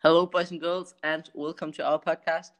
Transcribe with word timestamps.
Hello, 0.00 0.26
boys 0.26 0.52
and 0.52 0.60
girls, 0.60 0.94
and 1.02 1.28
welcome 1.34 1.72
to 1.72 1.84
our 1.84 1.98
podcast. 1.98 2.52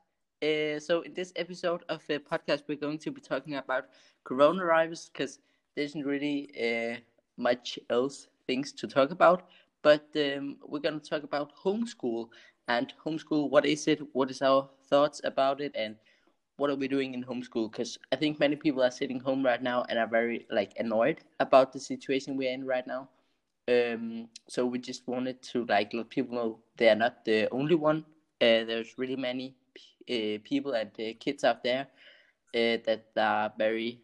Uh, 0.42 0.80
so, 0.80 1.02
in 1.02 1.14
this 1.14 1.32
episode 1.36 1.84
of 1.88 2.04
the 2.08 2.18
podcast, 2.18 2.64
we're 2.66 2.76
going 2.76 2.98
to 2.98 3.12
be 3.12 3.20
talking 3.20 3.54
about 3.54 3.84
coronavirus 4.26 5.12
because 5.12 5.38
there 5.76 5.84
isn't 5.84 6.04
really 6.04 6.50
uh, 6.58 6.98
much 7.36 7.78
else 7.90 8.26
things 8.48 8.72
to 8.72 8.88
talk 8.88 9.12
about. 9.12 9.50
But 9.82 10.08
um, 10.16 10.56
we're 10.66 10.80
going 10.80 10.98
to 10.98 11.08
talk 11.08 11.22
about 11.22 11.52
homeschool 11.56 12.28
and 12.66 12.92
homeschool. 13.06 13.50
What 13.50 13.66
is 13.66 13.86
it? 13.86 14.00
What 14.14 14.32
is 14.32 14.42
our 14.42 14.68
thoughts 14.88 15.20
about 15.22 15.60
it? 15.60 15.70
And 15.76 15.94
what 16.56 16.70
are 16.70 16.74
we 16.74 16.88
doing 16.88 17.14
in 17.14 17.22
homeschool? 17.22 17.70
Because 17.70 17.96
I 18.10 18.16
think 18.16 18.40
many 18.40 18.56
people 18.56 18.82
are 18.82 18.90
sitting 18.90 19.20
home 19.20 19.44
right 19.44 19.62
now 19.62 19.84
and 19.88 19.96
are 20.00 20.08
very 20.08 20.48
like 20.50 20.72
annoyed 20.76 21.20
about 21.38 21.72
the 21.72 21.78
situation 21.78 22.36
we're 22.36 22.52
in 22.52 22.66
right 22.66 22.84
now. 22.84 23.08
Um, 23.68 24.28
so 24.48 24.64
we 24.64 24.78
just 24.78 25.06
wanted 25.06 25.42
to 25.52 25.66
like 25.66 25.92
let 25.92 26.08
people 26.08 26.34
know 26.34 26.58
they 26.76 26.88
are 26.88 26.94
not 26.96 27.24
the 27.24 27.48
only 27.52 27.74
one. 27.74 27.98
Uh, 28.40 28.64
there's 28.64 28.96
really 28.96 29.16
many 29.16 29.54
uh, 30.08 30.38
people 30.42 30.72
and 30.72 30.90
uh, 30.98 31.12
kids 31.20 31.44
out 31.44 31.62
there 31.62 31.88
uh, 32.54 32.78
that 32.86 33.06
are 33.16 33.52
very 33.58 34.00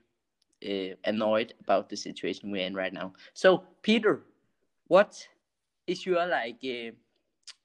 uh, 0.65 0.95
annoyed 1.05 1.55
about 1.61 1.89
the 1.89 1.97
situation 1.97 2.51
we're 2.51 2.67
in 2.67 2.75
right 2.75 2.93
now. 2.93 3.15
So 3.33 3.65
Peter, 3.83 4.23
what 4.89 5.27
is 5.87 6.05
your 6.05 6.27
like 6.27 6.59
uh, 6.63 6.91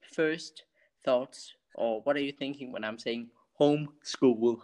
first 0.01 0.63
thoughts 1.03 1.53
or 1.75 2.01
what 2.01 2.15
are 2.15 2.21
you 2.21 2.31
thinking 2.31 2.71
when 2.71 2.85
I'm 2.85 2.97
saying 2.97 3.27
homeschool? 3.59 4.61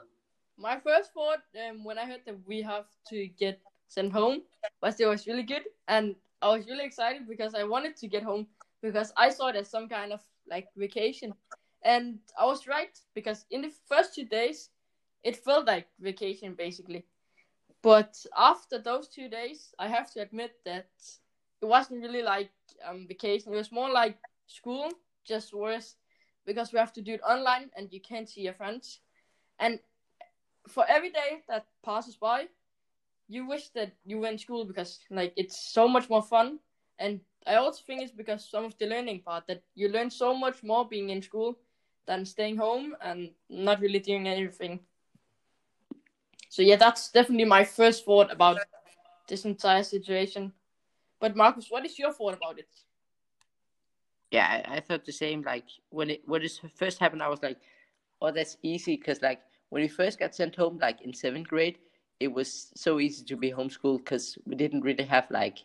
My 0.57 0.79
first 0.79 1.13
thought 1.13 1.43
um, 1.69 1.83
when 1.83 1.97
I 1.97 2.05
heard 2.05 2.21
that 2.25 2.37
we 2.47 2.61
have 2.61 2.85
to 3.09 3.27
get 3.27 3.59
sent 3.87 4.13
home 4.13 4.41
was 4.81 4.99
it 4.99 5.05
was 5.05 5.27
really 5.27 5.43
good 5.43 5.63
and 5.87 6.15
I 6.41 6.49
was 6.49 6.65
really 6.67 6.85
excited 6.85 7.27
because 7.27 7.55
I 7.55 7.63
wanted 7.63 7.95
to 7.97 8.07
get 8.07 8.23
home 8.23 8.47
because 8.81 9.11
I 9.17 9.29
saw 9.29 9.47
it 9.47 9.55
as 9.55 9.69
some 9.69 9.89
kind 9.89 10.13
of 10.13 10.21
like 10.49 10.67
vacation. 10.75 11.33
And 11.83 12.19
I 12.39 12.45
was 12.45 12.67
right 12.67 12.97
because 13.13 13.45
in 13.51 13.61
the 13.61 13.71
first 13.87 14.15
two 14.15 14.25
days, 14.25 14.69
it 15.23 15.37
felt 15.37 15.65
like 15.65 15.87
vacation 15.99 16.53
basically. 16.53 17.05
But 17.81 18.17
after 18.35 18.79
those 18.79 19.07
two 19.07 19.29
days, 19.29 19.73
I 19.77 19.87
have 19.87 20.11
to 20.13 20.21
admit 20.21 20.53
that 20.65 20.87
it 21.61 21.65
wasn't 21.65 22.01
really 22.01 22.23
like 22.23 22.51
um, 22.87 23.05
vacation. 23.07 23.53
It 23.53 23.57
was 23.57 23.71
more 23.71 23.89
like 23.89 24.17
school, 24.47 24.89
just 25.23 25.53
worse 25.53 25.95
because 26.45 26.73
we 26.73 26.79
have 26.79 26.93
to 26.93 27.01
do 27.01 27.13
it 27.13 27.21
online 27.21 27.69
and 27.75 27.91
you 27.91 27.99
can't 27.99 28.29
see 28.29 28.41
your 28.41 28.53
friends. 28.53 28.99
And 29.59 29.79
for 30.67 30.85
every 30.87 31.11
day 31.11 31.43
that 31.47 31.65
passes 31.83 32.15
by, 32.15 32.47
you 33.27 33.47
wish 33.47 33.69
that 33.69 33.91
you 34.05 34.23
in 34.25 34.37
school 34.37 34.65
because 34.65 34.99
like 35.09 35.33
it's 35.35 35.57
so 35.57 35.87
much 35.87 36.09
more 36.09 36.21
fun. 36.21 36.59
And 36.99 37.19
i 37.47 37.55
also 37.55 37.81
think 37.85 38.01
it's 38.01 38.11
because 38.11 38.49
some 38.49 38.65
of 38.65 38.77
the 38.77 38.87
learning 38.87 39.21
part 39.21 39.45
that 39.47 39.61
you 39.75 39.89
learn 39.89 40.09
so 40.09 40.33
much 40.33 40.63
more 40.63 40.87
being 40.87 41.09
in 41.09 41.21
school 41.21 41.57
than 42.07 42.25
staying 42.25 42.57
home 42.57 42.95
and 43.01 43.31
not 43.49 43.79
really 43.81 43.99
doing 43.99 44.27
anything. 44.27 44.79
So 46.49 46.61
yeah 46.61 46.77
that's 46.77 47.11
definitely 47.11 47.45
my 47.45 47.63
first 47.63 48.05
thought 48.05 48.31
about 48.31 48.59
this 49.27 49.45
entire 49.45 49.83
situation. 49.83 50.53
But 51.19 51.35
Markus 51.35 51.67
what 51.69 51.85
is 51.85 51.97
your 51.99 52.13
thought 52.13 52.35
about 52.35 52.59
it? 52.59 52.69
Yeah 54.31 54.47
i, 54.67 54.77
I 54.77 54.79
thought 54.79 55.05
the 55.05 55.11
same. 55.11 55.41
Like 55.41 55.65
when 55.89 56.09
it 56.11 56.21
when 56.25 56.41
it 56.41 56.59
first 56.75 56.99
happened 56.99 57.23
i 57.23 57.29
was 57.29 57.43
like 57.43 57.57
oh 58.21 58.31
that's 58.31 58.57
easy 58.63 58.95
because 58.95 59.21
like 59.21 59.41
when 59.69 59.81
we 59.81 59.87
first 59.87 60.19
got 60.19 60.35
sent 60.35 60.55
home 60.55 60.77
like 60.81 61.01
in 61.01 61.13
seventh 61.13 61.47
grade 61.47 61.79
it 62.19 62.31
was 62.31 62.71
so 62.75 62.99
easy 62.99 63.23
to 63.25 63.35
be 63.35 63.51
homeschooled 63.51 63.99
because 63.99 64.37
we 64.45 64.55
didn't 64.55 64.81
really 64.81 65.03
have 65.03 65.29
like 65.29 65.63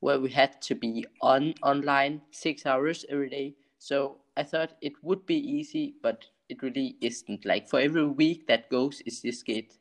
where 0.00 0.18
we 0.18 0.30
had 0.30 0.60
to 0.62 0.74
be 0.74 1.04
on 1.20 1.54
online 1.62 2.22
six 2.30 2.64
hours 2.64 3.04
every 3.08 3.28
day. 3.28 3.54
So 3.78 4.16
I 4.36 4.42
thought 4.42 4.76
it 4.80 4.92
would 5.02 5.26
be 5.26 5.36
easy, 5.36 5.94
but 6.02 6.24
it 6.48 6.62
really 6.62 6.96
isn't. 7.00 7.44
Like 7.44 7.68
for 7.68 7.80
every 7.80 8.06
week 8.06 8.46
that 8.46 8.70
goes, 8.70 9.02
it 9.04 9.14
just 9.22 9.44
get 9.44 9.76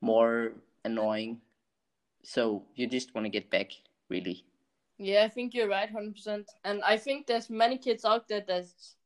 more 0.00 0.52
annoying. 0.84 1.40
So 2.22 2.64
you 2.74 2.86
just 2.86 3.14
want 3.14 3.24
to 3.24 3.30
get 3.30 3.50
back, 3.50 3.72
really. 4.08 4.44
Yeah, 4.98 5.24
I 5.24 5.28
think 5.28 5.54
you're 5.54 5.68
right, 5.68 5.90
hundred 5.90 6.14
percent. 6.14 6.50
And 6.64 6.82
I 6.82 6.96
think 6.96 7.26
there's 7.26 7.50
many 7.50 7.78
kids 7.78 8.04
out 8.04 8.28
there 8.28 8.44
that's 8.46 8.96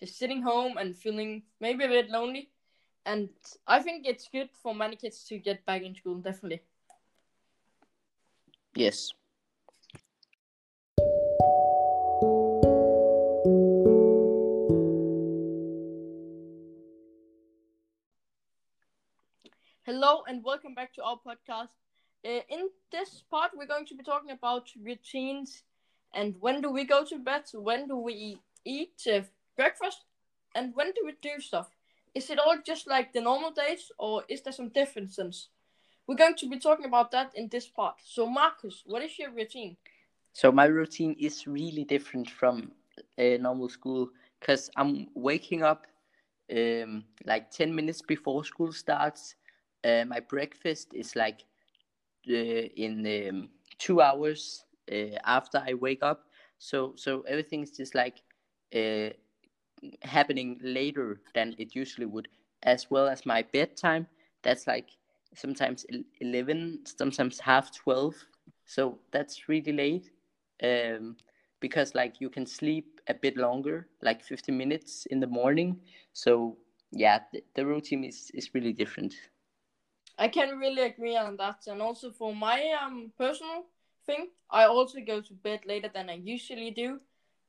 just 0.00 0.18
sitting 0.18 0.42
home 0.42 0.78
and 0.78 0.96
feeling 0.96 1.42
maybe 1.60 1.84
a 1.84 1.88
bit 1.88 2.10
lonely 2.10 2.50
and 3.08 3.30
I 3.66 3.80
think 3.80 4.06
it's 4.06 4.28
good 4.28 4.50
for 4.62 4.74
many 4.74 4.94
kids 4.94 5.24
to 5.28 5.38
get 5.38 5.64
back 5.64 5.82
in 5.82 5.94
school. 5.94 6.16
Definitely. 6.16 6.60
Yes. 8.74 9.10
Hello 19.86 20.22
and 20.28 20.44
welcome 20.44 20.74
back 20.74 20.92
to 20.94 21.02
our 21.02 21.18
podcast. 21.26 21.70
Uh, 22.26 22.40
in 22.50 22.68
this 22.92 23.22
part, 23.30 23.52
we're 23.56 23.66
going 23.66 23.86
to 23.86 23.94
be 23.94 24.04
talking 24.04 24.32
about 24.32 24.68
routines 24.84 25.62
and 26.12 26.34
when 26.40 26.60
do 26.60 26.70
we 26.70 26.84
go 26.84 27.06
to 27.06 27.18
bed, 27.18 27.44
when 27.54 27.88
do 27.88 27.96
we 27.96 28.38
eat 28.66 29.00
uh, 29.10 29.20
breakfast, 29.56 30.04
and 30.54 30.74
when 30.74 30.88
do 30.88 31.02
we 31.06 31.14
do 31.22 31.40
stuff 31.40 31.68
is 32.14 32.30
it 32.30 32.38
all 32.38 32.56
just 32.64 32.86
like 32.86 33.12
the 33.12 33.20
normal 33.20 33.50
days 33.50 33.90
or 33.98 34.24
is 34.28 34.42
there 34.42 34.52
some 34.52 34.68
differences? 34.68 35.48
We're 36.06 36.16
going 36.16 36.36
to 36.36 36.48
be 36.48 36.58
talking 36.58 36.86
about 36.86 37.10
that 37.10 37.32
in 37.34 37.48
this 37.48 37.68
part. 37.68 37.96
So, 38.02 38.26
Markus, 38.26 38.82
what 38.86 39.02
is 39.02 39.18
your 39.18 39.30
routine? 39.30 39.76
So, 40.32 40.50
my 40.50 40.64
routine 40.64 41.14
is 41.18 41.46
really 41.46 41.84
different 41.84 42.30
from 42.30 42.72
a 43.18 43.36
normal 43.38 43.68
school 43.68 44.08
because 44.40 44.70
I'm 44.76 45.08
waking 45.14 45.62
up 45.62 45.86
um, 46.50 47.04
like 47.26 47.50
10 47.50 47.74
minutes 47.74 48.02
before 48.02 48.44
school 48.44 48.72
starts. 48.72 49.34
Uh, 49.84 50.04
my 50.06 50.20
breakfast 50.20 50.88
is 50.94 51.14
like 51.14 51.44
uh, 52.28 52.32
in 52.32 53.28
um, 53.28 53.48
two 53.78 54.00
hours 54.00 54.64
uh, 54.90 55.18
after 55.24 55.58
I 55.58 55.74
wake 55.74 56.02
up. 56.02 56.24
So, 56.58 56.94
so 56.96 57.22
is 57.26 57.70
just 57.70 57.94
like 57.94 58.22
uh, 58.74 59.10
happening 60.02 60.58
later 60.62 61.20
than 61.34 61.54
it 61.58 61.74
usually 61.74 62.06
would, 62.06 62.28
as 62.62 62.90
well 62.90 63.08
as 63.08 63.26
my 63.26 63.42
bedtime. 63.42 64.06
That's 64.42 64.66
like 64.66 64.90
sometimes 65.34 65.86
11, 66.20 66.80
sometimes 66.84 67.40
half 67.40 67.74
12. 67.74 68.14
So 68.64 68.98
that's 69.12 69.48
really 69.48 69.72
late 69.72 70.10
um, 70.62 71.16
because 71.60 71.94
like 71.94 72.20
you 72.20 72.30
can 72.30 72.46
sleep 72.46 73.00
a 73.08 73.14
bit 73.14 73.36
longer, 73.36 73.88
like 74.02 74.22
50 74.22 74.52
minutes 74.52 75.06
in 75.06 75.20
the 75.20 75.26
morning. 75.26 75.80
So 76.12 76.56
yeah, 76.90 77.20
the, 77.32 77.42
the 77.54 77.66
routine 77.66 78.04
is, 78.04 78.30
is 78.34 78.50
really 78.54 78.72
different. 78.72 79.14
I 80.18 80.28
can 80.28 80.58
really 80.58 80.82
agree 80.82 81.16
on 81.16 81.36
that. 81.36 81.66
And 81.66 81.80
also 81.80 82.10
for 82.10 82.34
my 82.34 82.74
um 82.82 83.12
personal 83.16 83.64
thing, 84.06 84.28
I 84.50 84.64
also 84.64 84.98
go 85.06 85.20
to 85.20 85.34
bed 85.34 85.60
later 85.66 85.90
than 85.92 86.10
I 86.10 86.14
usually 86.14 86.70
do. 86.70 87.00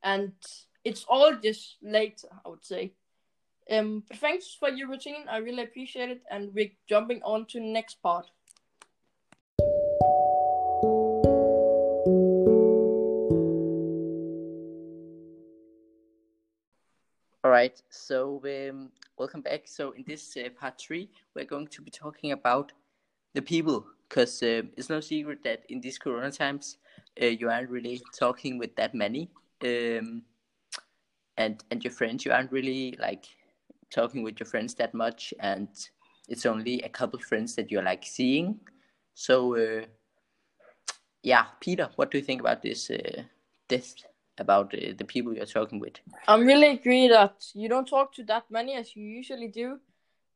And 0.03 0.33
it's 0.83 1.05
all 1.07 1.35
just 1.35 1.77
late, 1.81 2.23
I 2.45 2.49
would 2.49 2.65
say. 2.65 2.93
Um, 3.69 4.03
but 4.07 4.17
thanks 4.17 4.55
for 4.59 4.69
your 4.69 4.87
routine. 4.89 5.27
I 5.29 5.37
really 5.37 5.63
appreciate 5.63 6.09
it, 6.09 6.21
and 6.31 6.53
we're 6.53 6.71
jumping 6.87 7.21
on 7.23 7.45
to 7.47 7.59
next 7.59 8.01
part. 8.01 8.31
All 17.43 17.51
right, 17.51 17.81
so 17.89 18.41
um, 18.45 18.91
welcome 19.17 19.41
back. 19.41 19.63
So 19.65 19.91
in 19.91 20.03
this 20.07 20.35
uh, 20.37 20.49
part 20.59 20.79
three, 20.79 21.09
we're 21.35 21.45
going 21.45 21.67
to 21.67 21.81
be 21.81 21.91
talking 21.91 22.31
about 22.31 22.71
the 23.33 23.41
people, 23.41 23.85
because 24.07 24.41
uh, 24.41 24.63
it's 24.75 24.89
no 24.89 24.99
secret 24.99 25.43
that 25.43 25.63
in 25.69 25.79
these 25.79 25.97
Corona 25.97 26.31
times, 26.31 26.77
uh, 27.21 27.25
you 27.25 27.49
aren't 27.49 27.69
really 27.69 28.01
talking 28.17 28.57
with 28.57 28.75
that 28.75 28.95
many. 28.95 29.29
Um, 29.63 30.23
and 31.39 31.63
and 31.71 31.83
your 31.83 31.93
friends 31.93 32.25
you 32.25 32.31
aren't 32.31 32.51
really 32.51 32.95
like 32.99 33.25
talking 33.89 34.21
with 34.21 34.39
your 34.39 34.45
friends 34.45 34.75
that 34.75 34.93
much 34.93 35.33
and 35.39 35.69
it's 36.27 36.45
only 36.45 36.79
a 36.83 36.89
couple 36.89 37.19
friends 37.19 37.55
that 37.55 37.71
you're 37.71 37.81
like 37.91 38.05
seeing. 38.05 38.59
So 39.15 39.55
uh, 39.55 39.85
yeah 41.23 41.45
peter 41.59 41.89
what 41.97 42.11
do 42.11 42.17
you 42.17 42.23
think 42.23 42.39
about 42.39 42.61
this 42.61 42.89
uh, 42.89 43.23
this 43.67 43.95
about 44.37 44.73
uh, 44.73 44.93
the 44.97 45.03
people 45.05 45.33
you're 45.33 45.45
talking 45.45 45.79
with? 45.79 45.95
I'm 46.27 46.45
really 46.45 46.69
agree 46.69 47.07
that 47.09 47.35
you 47.53 47.67
don't 47.67 47.87
talk 47.87 48.13
to 48.15 48.23
that 48.25 48.45
many 48.49 48.75
as 48.75 48.95
you 48.95 49.03
usually 49.03 49.47
do 49.47 49.79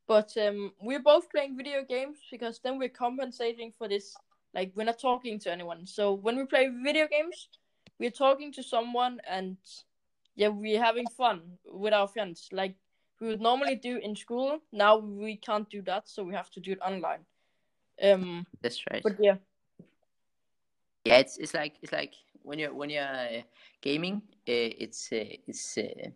but 0.07 0.35
um, 0.37 0.73
we're 0.81 1.01
both 1.01 1.29
playing 1.29 1.55
video 1.55 1.83
games 1.87 2.17
because 2.31 2.59
then 2.63 2.77
we're 2.77 2.89
compensating 2.89 3.71
for 3.77 3.87
this 3.87 4.13
like 4.53 4.71
we're 4.75 4.83
not 4.83 4.99
talking 4.99 5.39
to 5.39 5.51
anyone. 5.51 5.87
So 5.87 6.13
when 6.13 6.37
we 6.37 6.45
play 6.45 6.69
video 6.83 7.07
games 7.07 7.47
we're 7.99 8.11
talking 8.11 8.51
to 8.53 8.63
someone 8.63 9.19
and 9.29 9.57
yeah, 10.35 10.49
we're 10.49 10.81
having 10.81 11.07
fun 11.07 11.41
with 11.65 11.93
our 11.93 12.07
friends 12.07 12.49
like 12.51 12.75
we 13.19 13.27
would 13.27 13.41
normally 13.41 13.75
do 13.75 13.97
in 13.97 14.15
school. 14.15 14.59
Now 14.71 14.97
we 14.97 15.37
can't 15.37 15.69
do 15.69 15.81
that, 15.83 16.09
so 16.09 16.23
we 16.23 16.33
have 16.33 16.49
to 16.51 16.59
do 16.59 16.71
it 16.73 16.79
online. 16.81 17.25
Um, 18.01 18.45
that's 18.61 18.83
right. 18.91 19.03
But 19.03 19.13
yeah, 19.19 19.35
yeah, 21.05 21.17
it's 21.17 21.37
it's 21.37 21.53
like 21.53 21.75
it's 21.81 21.91
like 21.91 22.13
when 22.43 22.59
you're 22.59 22.73
when 22.73 22.89
you're 22.89 23.03
uh, 23.03 23.41
gaming, 23.81 24.21
uh, 24.47 24.71
it's 24.79 25.11
uh, 25.11 25.25
it's 25.47 25.77
uh, 25.77 26.09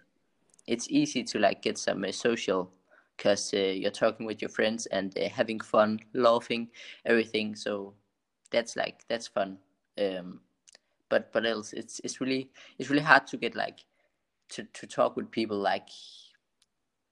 it's 0.65 0.89
easy 0.89 1.23
to 1.23 1.39
like 1.39 1.61
get 1.61 1.77
some 1.77 2.03
uh, 2.03 2.11
social 2.11 2.71
because 3.15 3.53
uh, 3.53 3.57
you're 3.57 3.91
talking 3.91 4.25
with 4.25 4.41
your 4.41 4.49
friends 4.49 4.85
and 4.87 5.17
uh, 5.17 5.29
having 5.29 5.59
fun, 5.59 5.99
laughing, 6.13 6.69
everything. 7.05 7.55
So 7.55 7.93
that's 8.51 8.75
like 8.75 9.07
that's 9.07 9.27
fun. 9.27 9.57
Um, 9.99 10.41
but 11.09 11.31
but 11.31 11.45
else, 11.45 11.73
it's 11.73 11.99
it's 12.03 12.21
really 12.21 12.49
it's 12.79 12.89
really 12.89 13.03
hard 13.03 13.27
to 13.27 13.37
get 13.37 13.55
like 13.55 13.79
to 14.49 14.63
to 14.63 14.87
talk 14.87 15.15
with 15.15 15.29
people 15.31 15.57
like 15.57 15.89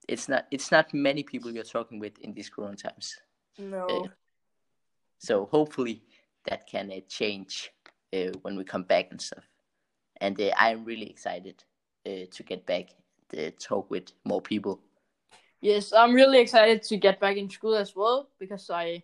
it's 0.08 0.28
not 0.28 0.46
it's 0.50 0.70
not 0.70 0.92
many 0.94 1.22
people 1.22 1.50
you're 1.50 1.64
talking 1.64 1.98
with 1.98 2.18
in 2.20 2.32
these 2.32 2.48
corona 2.48 2.76
times. 2.76 3.16
No. 3.58 3.86
Uh, 3.86 4.08
so 5.18 5.46
hopefully 5.46 6.02
that 6.44 6.66
can 6.66 6.90
uh, 6.90 7.00
change 7.08 7.72
uh, 8.12 8.32
when 8.42 8.56
we 8.56 8.64
come 8.64 8.84
back 8.84 9.08
and 9.10 9.20
stuff. 9.20 9.44
And 10.20 10.40
uh, 10.40 10.50
I'm 10.56 10.84
really 10.84 11.08
excited 11.10 11.64
uh, 12.06 12.26
to 12.30 12.42
get 12.42 12.64
back 12.66 12.90
to 13.30 13.50
talk 13.52 13.90
with 13.90 14.12
more 14.24 14.40
people. 14.40 14.80
Yes, 15.60 15.92
I'm 15.92 16.14
really 16.14 16.38
excited 16.38 16.82
to 16.84 16.96
get 16.96 17.18
back 17.18 17.36
in 17.36 17.50
school 17.50 17.74
as 17.74 17.96
well 17.96 18.28
because 18.38 18.70
I 18.70 19.02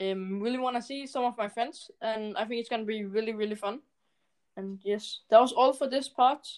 um, 0.00 0.40
really 0.40 0.58
want 0.58 0.76
to 0.76 0.82
see 0.82 1.06
some 1.06 1.24
of 1.24 1.36
my 1.36 1.48
friends, 1.48 1.90
and 2.00 2.36
I 2.36 2.44
think 2.44 2.60
it's 2.60 2.68
gonna 2.68 2.84
be 2.84 3.04
really 3.04 3.32
really 3.32 3.54
fun. 3.54 3.80
And 4.56 4.80
yes, 4.82 5.20
that 5.30 5.40
was 5.40 5.52
all 5.52 5.72
for 5.72 5.88
this 5.88 6.08
part. 6.08 6.48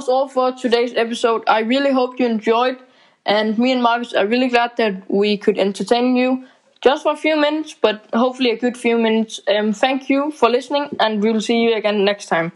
Was 0.00 0.08
all 0.08 0.28
for 0.28 0.50
today's 0.50 0.94
episode. 0.94 1.44
I 1.46 1.58
really 1.60 1.92
hope 1.92 2.18
you 2.18 2.24
enjoyed, 2.24 2.78
and 3.26 3.58
me 3.58 3.70
and 3.70 3.82
Markus 3.82 4.14
are 4.14 4.26
really 4.26 4.48
glad 4.48 4.74
that 4.78 5.02
we 5.10 5.36
could 5.36 5.58
entertain 5.58 6.16
you 6.16 6.46
just 6.80 7.02
for 7.02 7.12
a 7.12 7.16
few 7.16 7.36
minutes, 7.36 7.74
but 7.74 8.06
hopefully 8.14 8.50
a 8.50 8.56
good 8.56 8.78
few 8.78 8.96
minutes. 8.96 9.40
Um, 9.46 9.74
thank 9.74 10.08
you 10.08 10.30
for 10.30 10.48
listening, 10.48 10.96
and 10.98 11.22
we'll 11.22 11.42
see 11.42 11.60
you 11.60 11.74
again 11.74 12.02
next 12.02 12.26
time. 12.26 12.52